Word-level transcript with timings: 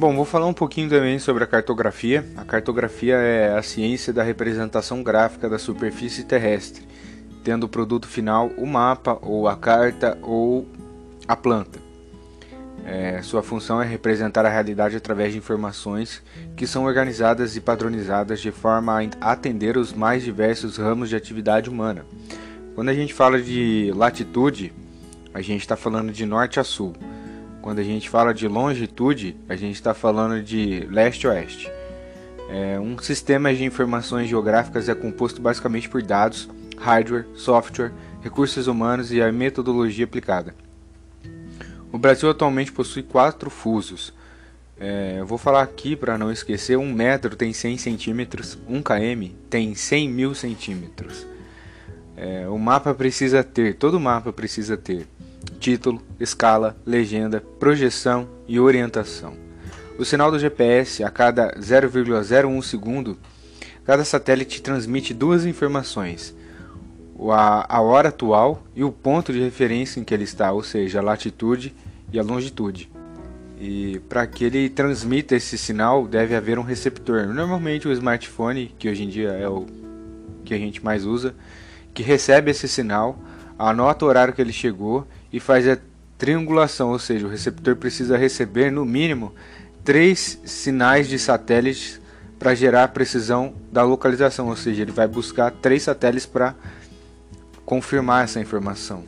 Bom, 0.00 0.16
vou 0.16 0.24
falar 0.24 0.46
um 0.46 0.54
pouquinho 0.54 0.88
também 0.88 1.18
sobre 1.18 1.44
a 1.44 1.46
cartografia. 1.46 2.24
A 2.34 2.42
cartografia 2.42 3.16
é 3.16 3.54
a 3.54 3.62
ciência 3.62 4.14
da 4.14 4.22
representação 4.22 5.02
gráfica 5.02 5.46
da 5.46 5.58
superfície 5.58 6.24
terrestre, 6.24 6.88
tendo 7.44 7.64
o 7.64 7.68
produto 7.68 8.08
final 8.08 8.46
o 8.56 8.66
mapa, 8.66 9.18
ou 9.20 9.46
a 9.46 9.54
carta, 9.54 10.16
ou 10.22 10.66
a 11.28 11.36
planta. 11.36 11.78
É, 12.86 13.20
sua 13.20 13.42
função 13.42 13.82
é 13.82 13.84
representar 13.84 14.46
a 14.46 14.48
realidade 14.48 14.96
através 14.96 15.32
de 15.32 15.38
informações 15.38 16.22
que 16.56 16.66
são 16.66 16.86
organizadas 16.86 17.54
e 17.54 17.60
padronizadas 17.60 18.40
de 18.40 18.50
forma 18.50 19.02
a 19.20 19.32
atender 19.32 19.76
os 19.76 19.92
mais 19.92 20.22
diversos 20.22 20.78
ramos 20.78 21.10
de 21.10 21.16
atividade 21.16 21.68
humana. 21.68 22.06
Quando 22.74 22.88
a 22.88 22.94
gente 22.94 23.12
fala 23.12 23.38
de 23.38 23.92
latitude, 23.94 24.72
a 25.34 25.42
gente 25.42 25.60
está 25.60 25.76
falando 25.76 26.10
de 26.10 26.24
norte 26.24 26.58
a 26.58 26.64
sul. 26.64 26.94
Quando 27.62 27.78
a 27.78 27.84
gente 27.84 28.08
fala 28.08 28.32
de 28.32 28.48
longitude, 28.48 29.36
a 29.48 29.54
gente 29.54 29.74
está 29.74 29.92
falando 29.92 30.42
de 30.42 30.86
leste 30.90 31.26
a 31.26 31.30
oeste. 31.30 31.70
É, 32.48 32.80
um 32.80 32.98
sistema 32.98 33.54
de 33.54 33.64
informações 33.64 34.28
geográficas 34.28 34.88
é 34.88 34.94
composto 34.94 35.40
basicamente 35.40 35.88
por 35.88 36.02
dados, 36.02 36.48
hardware, 36.78 37.26
software, 37.34 37.92
recursos 38.22 38.66
humanos 38.66 39.12
e 39.12 39.20
a 39.20 39.30
metodologia 39.30 40.04
aplicada. 40.04 40.54
O 41.92 41.98
Brasil 41.98 42.30
atualmente 42.30 42.72
possui 42.72 43.02
quatro 43.02 43.50
fusos. 43.50 44.12
É, 44.78 45.16
eu 45.18 45.26
vou 45.26 45.36
falar 45.36 45.62
aqui 45.62 45.94
para 45.94 46.16
não 46.16 46.32
esquecer: 46.32 46.78
um 46.78 46.92
metro 46.92 47.36
tem 47.36 47.52
100 47.52 47.76
centímetros, 47.76 48.58
um 48.66 48.80
km 48.82 49.32
tem 49.50 49.74
100 49.74 50.08
mil 50.08 50.34
centímetros. 50.34 51.26
É, 52.16 52.48
o 52.48 52.58
mapa 52.58 52.94
precisa 52.94 53.44
ter, 53.44 53.74
todo 53.74 54.00
mapa 54.00 54.32
precisa 54.32 54.76
ter 54.76 55.06
título, 55.60 56.02
escala, 56.18 56.74
legenda, 56.86 57.44
projeção 57.60 58.26
e 58.48 58.58
orientação. 58.58 59.34
O 59.98 60.04
sinal 60.04 60.30
do 60.30 60.38
GPS, 60.38 61.04
a 61.04 61.10
cada 61.10 61.54
0,01 61.56 62.62
segundo, 62.62 63.18
cada 63.84 64.02
satélite 64.02 64.62
transmite 64.62 65.12
duas 65.12 65.44
informações: 65.44 66.34
a, 67.30 67.80
hora 67.82 68.08
atual 68.08 68.64
e 68.74 68.82
o 68.82 68.90
ponto 68.90 69.32
de 69.32 69.40
referência 69.40 70.00
em 70.00 70.04
que 70.04 70.14
ele 70.14 70.24
está, 70.24 70.50
ou 70.50 70.62
seja, 70.62 70.98
a 70.98 71.02
latitude 71.02 71.74
e 72.10 72.18
a 72.18 72.22
longitude. 72.22 72.90
E 73.60 74.00
para 74.08 74.26
que 74.26 74.42
ele 74.42 74.70
transmita 74.70 75.36
esse 75.36 75.58
sinal, 75.58 76.06
deve 76.06 76.34
haver 76.34 76.58
um 76.58 76.62
receptor. 76.62 77.26
Normalmente 77.26 77.86
o 77.86 77.92
smartphone, 77.92 78.74
que 78.78 78.88
hoje 78.88 79.04
em 79.04 79.08
dia 79.08 79.28
é 79.32 79.46
o 79.46 79.66
que 80.46 80.54
a 80.54 80.58
gente 80.58 80.82
mais 80.82 81.04
usa, 81.04 81.34
que 81.92 82.02
recebe 82.02 82.50
esse 82.50 82.66
sinal, 82.66 83.18
anota 83.68 84.04
o 84.04 84.08
horário 84.08 84.32
que 84.32 84.40
ele 84.40 84.52
chegou 84.52 85.06
e 85.30 85.38
faz 85.38 85.68
a 85.68 85.76
triangulação, 86.16 86.90
ou 86.90 86.98
seja, 86.98 87.26
o 87.26 87.30
receptor 87.30 87.76
precisa 87.76 88.16
receber 88.16 88.70
no 88.70 88.84
mínimo 88.84 89.34
três 89.84 90.40
sinais 90.44 91.08
de 91.08 91.18
satélites 91.18 92.00
para 92.38 92.54
gerar 92.54 92.84
a 92.84 92.88
precisão 92.88 93.54
da 93.70 93.82
localização, 93.82 94.48
ou 94.48 94.56
seja, 94.56 94.82
ele 94.82 94.92
vai 94.92 95.06
buscar 95.06 95.50
três 95.50 95.82
satélites 95.82 96.24
para 96.24 96.54
confirmar 97.66 98.24
essa 98.24 98.40
informação. 98.40 99.04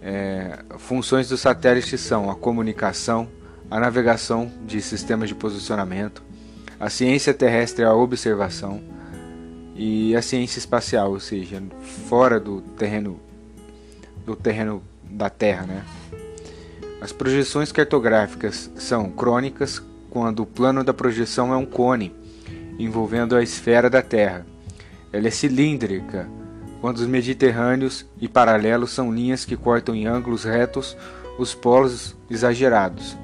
É, 0.00 0.58
funções 0.78 1.28
do 1.28 1.36
satélite 1.36 1.96
são 1.98 2.30
a 2.30 2.34
comunicação, 2.34 3.28
a 3.70 3.78
navegação 3.78 4.50
de 4.66 4.80
sistemas 4.80 5.28
de 5.28 5.34
posicionamento, 5.34 6.22
a 6.80 6.88
ciência 6.88 7.34
terrestre, 7.34 7.84
a 7.84 7.94
observação 7.94 8.82
e 9.76 10.16
a 10.16 10.22
ciência 10.22 10.58
espacial, 10.58 11.10
ou 11.12 11.20
seja, 11.20 11.62
fora 12.08 12.40
do 12.40 12.62
terreno 12.62 13.20
do 14.24 14.36
terreno 14.36 14.82
da 15.02 15.28
Terra, 15.28 15.66
né? 15.66 15.84
As 17.00 17.12
projeções 17.12 17.72
cartográficas 17.72 18.70
são 18.76 19.10
crônicas 19.10 19.82
quando 20.08 20.40
o 20.40 20.46
plano 20.46 20.84
da 20.84 20.94
projeção 20.94 21.52
é 21.52 21.56
um 21.56 21.66
cone 21.66 22.14
envolvendo 22.78 23.34
a 23.34 23.42
esfera 23.42 23.90
da 23.90 24.02
Terra. 24.02 24.46
Ela 25.12 25.28
é 25.28 25.30
cilíndrica 25.30 26.28
quando 26.80 26.98
os 26.98 27.06
mediterrâneos 27.06 28.06
e 28.20 28.28
paralelos 28.28 28.90
são 28.92 29.12
linhas 29.12 29.44
que 29.44 29.56
cortam 29.56 29.94
em 29.94 30.06
ângulos 30.06 30.44
retos 30.44 30.96
os 31.38 31.54
polos 31.54 32.16
exagerados. 32.30 33.16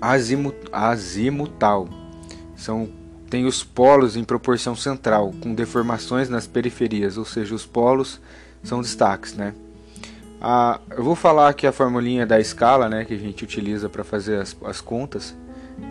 Azimut, 0.00 0.56
azimutal 0.72 1.88
são 2.56 2.88
tem 3.28 3.44
os 3.44 3.62
polos 3.62 4.16
em 4.16 4.24
proporção 4.24 4.74
central, 4.74 5.34
com 5.42 5.54
deformações 5.54 6.30
nas 6.30 6.46
periferias, 6.46 7.18
ou 7.18 7.26
seja, 7.26 7.54
os 7.54 7.66
polos 7.66 8.18
são 8.62 8.80
destaques, 8.80 9.34
né? 9.34 9.54
Ah, 10.40 10.80
eu 10.90 11.02
vou 11.02 11.16
falar 11.16 11.48
aqui 11.48 11.66
a 11.66 11.72
formulinha 11.72 12.24
da 12.24 12.38
escala, 12.38 12.88
né, 12.88 13.04
que 13.04 13.12
a 13.12 13.18
gente 13.18 13.42
utiliza 13.42 13.88
para 13.88 14.04
fazer 14.04 14.40
as, 14.40 14.56
as, 14.64 14.80
contas, 14.80 15.34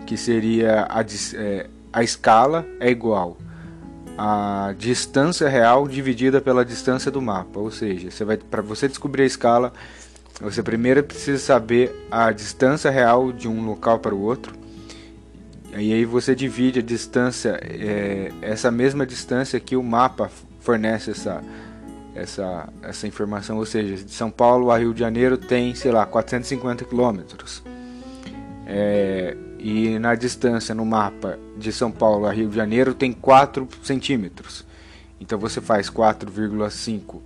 que 0.06 0.16
seria 0.16 0.88
a, 0.90 1.02
é, 1.36 1.68
a 1.92 2.02
escala 2.02 2.66
é 2.80 2.90
igual 2.90 3.38
a 4.18 4.74
distância 4.78 5.48
real 5.48 5.88
dividida 5.88 6.42
pela 6.42 6.66
distância 6.66 7.12
do 7.12 7.22
mapa. 7.22 7.60
Ou 7.60 7.70
seja, 7.70 8.10
você 8.10 8.26
vai 8.26 8.36
para 8.36 8.62
você 8.62 8.88
descobrir 8.88 9.24
a 9.24 9.26
escala, 9.26 9.72
você 10.42 10.64
primeiro 10.64 11.04
precisa 11.04 11.38
saber 11.38 11.94
a 12.10 12.32
distância 12.32 12.90
real 12.90 13.32
de 13.32 13.48
um 13.48 13.64
local 13.66 14.00
para 14.00 14.16
o 14.16 14.22
outro. 14.22 14.56
E 15.74 15.94
aí 15.94 16.06
você 16.06 16.34
divide 16.34 16.80
a 16.80 16.82
distância, 16.82 17.60
é, 17.62 18.32
essa 18.42 18.72
mesma 18.72 19.06
distância 19.06 19.60
que 19.60 19.76
o 19.76 19.84
mapa 19.84 20.32
fornece 20.60 21.12
essa, 21.12 21.44
essa, 22.18 22.68
essa 22.82 23.08
informação. 23.08 23.58
Ou 23.58 23.66
seja, 23.66 24.04
de 24.04 24.12
São 24.12 24.32
Paulo 24.32 24.72
a 24.72 24.78
Rio 24.78 24.94
de 24.94 25.00
Janeiro 25.00 25.38
tem, 25.38 25.74
sei 25.76 25.92
lá, 25.92 26.06
450 26.06 26.86
quilômetros. 26.86 27.64
É, 28.66 29.38
e 29.60 29.98
na 30.00 30.16
distância 30.16 30.76
no 30.76 30.86
mapa 30.86 31.40
de 31.58 31.72
São 31.72 31.92
Paulo 31.92 32.26
a 32.26 32.32
Rio 32.32 32.50
de 32.50 32.56
Janeiro 32.56 32.94
tem 32.94 33.14
4 33.14 33.68
centímetros. 33.84 34.66
Então 35.20 35.40
você 35.40 35.62
faz 35.62 35.90
4,5 35.90 37.22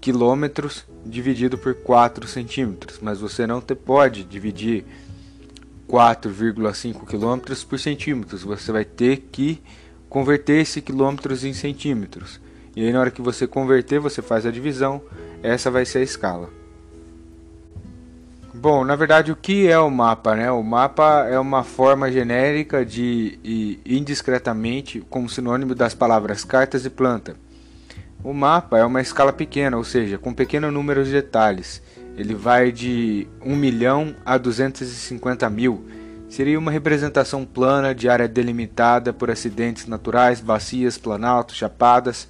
quilômetros 0.00 0.84
dividido 1.04 1.56
por 1.58 1.74
4 1.74 2.26
centímetros, 2.26 2.98
mas 3.00 3.20
você 3.20 3.46
não 3.46 3.60
te 3.60 3.74
pode 3.74 4.24
dividir 4.24 4.84
4,5 5.88 7.06
quilômetros 7.06 7.62
por 7.64 7.78
centímetros. 7.78 8.42
Você 8.42 8.72
vai 8.72 8.84
ter 8.84 9.28
que 9.30 9.60
converter 10.08 10.60
esse 10.60 10.80
quilômetros 10.80 11.44
em 11.44 11.52
centímetros. 11.52 12.40
E 12.74 12.84
aí 12.84 12.92
na 12.92 13.00
hora 13.00 13.10
que 13.10 13.22
você 13.22 13.46
converter, 13.46 14.00
você 14.00 14.22
faz 14.22 14.46
a 14.46 14.50
divisão. 14.50 15.02
Essa 15.42 15.70
vai 15.70 15.84
ser 15.84 15.98
a 15.98 16.02
escala. 16.02 16.48
Bom, 18.54 18.84
na 18.84 18.94
verdade, 18.94 19.32
o 19.32 19.36
que 19.36 19.66
é 19.66 19.78
o 19.78 19.90
mapa? 19.90 20.36
Né? 20.36 20.50
O 20.52 20.62
mapa 20.62 21.26
é 21.28 21.38
uma 21.38 21.64
forma 21.64 22.12
genérica 22.12 22.84
de 22.84 23.38
e 23.42 23.80
indiscretamente 23.84 25.00
como 25.08 25.28
sinônimo 25.28 25.74
das 25.74 25.94
palavras 25.94 26.44
cartas 26.44 26.84
e 26.84 26.90
planta. 26.90 27.34
O 28.22 28.32
mapa 28.32 28.78
é 28.78 28.84
uma 28.84 29.00
escala 29.00 29.32
pequena, 29.32 29.76
ou 29.76 29.82
seja, 29.82 30.16
com 30.16 30.32
pequeno 30.32 30.70
número 30.70 31.02
de 31.04 31.10
detalhes. 31.10 31.82
Ele 32.16 32.34
vai 32.34 32.70
de 32.70 33.26
1 33.44 33.56
milhão 33.56 34.14
a 34.24 34.38
250 34.38 35.50
mil. 35.50 35.84
Seria 36.28 36.58
uma 36.58 36.70
representação 36.70 37.44
plana 37.44 37.94
de 37.94 38.08
área 38.08 38.28
delimitada 38.28 39.12
por 39.12 39.30
acidentes 39.30 39.86
naturais, 39.86 40.40
bacias, 40.40 40.96
planaltos, 40.96 41.56
chapadas, 41.56 42.28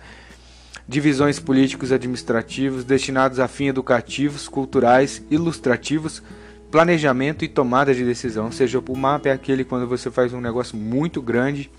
divisões 0.89 1.39
políticos 1.39 1.93
administrativos 1.93 2.85
destinados 2.85 3.39
a 3.39 3.49
fins 3.49 3.69
educativos, 3.69 4.49
culturais, 4.49 5.23
ilustrativos, 5.31 6.23
planejamento 6.71 7.45
e 7.45 7.49
tomada 7.49 7.95
de 7.95 8.05
decisão. 8.05 8.47
Ou 8.47 8.53
seja, 8.53 8.83
o 8.87 8.97
mapa 8.97 9.29
é 9.29 9.33
aquele 9.33 9.65
quando 9.65 9.87
você 9.87 10.11
faz 10.11 10.33
um 10.33 10.41
negócio 10.41 10.77
muito 10.77 11.21
grande 11.21 11.71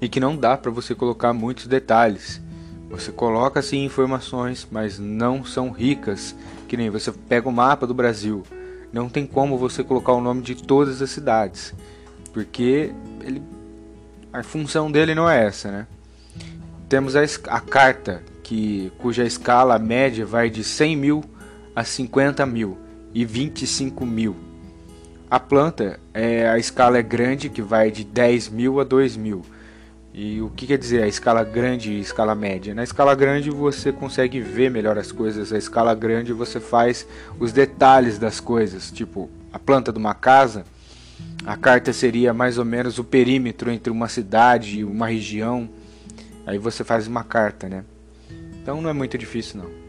e 0.00 0.08
que 0.08 0.20
não 0.20 0.36
dá 0.36 0.56
para 0.56 0.70
você 0.70 0.94
colocar 0.94 1.32
muitos 1.32 1.66
detalhes. 1.66 2.40
Você 2.90 3.12
coloca 3.12 3.60
sim 3.60 3.84
informações, 3.84 4.66
mas 4.70 4.98
não 4.98 5.44
são 5.44 5.70
ricas. 5.70 6.34
Que 6.66 6.76
nem 6.76 6.90
você 6.90 7.12
pega 7.12 7.48
o 7.48 7.52
mapa 7.52 7.86
do 7.86 7.94
Brasil, 7.94 8.42
não 8.92 9.08
tem 9.08 9.26
como 9.26 9.58
você 9.58 9.84
colocar 9.84 10.12
o 10.12 10.20
nome 10.20 10.42
de 10.42 10.54
todas 10.54 11.02
as 11.02 11.10
cidades, 11.10 11.74
porque 12.32 12.92
ele, 13.22 13.42
a 14.32 14.42
função 14.42 14.90
dele 14.90 15.14
não 15.14 15.28
é 15.28 15.46
essa, 15.46 15.70
né? 15.70 15.86
Temos 16.88 17.14
a, 17.14 17.22
a 17.48 17.60
carta, 17.60 18.22
que, 18.42 18.90
cuja 18.98 19.24
escala 19.24 19.78
média 19.78 20.24
vai 20.24 20.48
de 20.48 20.64
100 20.64 20.96
mil 20.96 21.24
a 21.76 21.84
50 21.84 22.46
mil 22.46 22.78
e 23.12 23.24
25 23.24 24.06
mil. 24.06 24.34
A 25.30 25.38
planta, 25.38 26.00
é, 26.14 26.48
a 26.48 26.58
escala 26.58 26.96
é 26.96 27.02
grande, 27.02 27.50
que 27.50 27.60
vai 27.60 27.90
de 27.90 28.04
10 28.04 28.48
mil 28.48 28.80
a 28.80 28.84
2 28.84 29.16
mil. 29.18 29.44
E 30.14 30.40
o 30.40 30.48
que 30.48 30.66
quer 30.66 30.78
dizer 30.78 31.02
a 31.02 31.06
escala 31.06 31.44
grande 31.44 31.92
e 31.92 32.00
escala 32.00 32.34
média? 32.34 32.74
Na 32.74 32.82
escala 32.82 33.14
grande 33.14 33.50
você 33.50 33.92
consegue 33.92 34.40
ver 34.40 34.70
melhor 34.70 34.96
as 34.96 35.12
coisas, 35.12 35.52
a 35.52 35.58
escala 35.58 35.94
grande 35.94 36.32
você 36.32 36.58
faz 36.58 37.06
os 37.38 37.52
detalhes 37.52 38.18
das 38.18 38.40
coisas, 38.40 38.90
tipo 38.90 39.30
a 39.52 39.58
planta 39.58 39.92
de 39.92 39.98
uma 39.98 40.14
casa. 40.14 40.64
A 41.44 41.56
carta 41.56 41.92
seria 41.92 42.32
mais 42.32 42.56
ou 42.56 42.64
menos 42.64 42.98
o 42.98 43.04
perímetro 43.04 43.70
entre 43.70 43.92
uma 43.92 44.08
cidade 44.08 44.80
e 44.80 44.84
uma 44.84 45.08
região. 45.08 45.68
Aí 46.48 46.56
você 46.56 46.82
faz 46.82 47.06
uma 47.06 47.22
carta, 47.22 47.68
né? 47.68 47.84
Então 48.54 48.80
não 48.80 48.88
é 48.88 48.94
muito 48.94 49.18
difícil 49.18 49.60
não. 49.60 49.87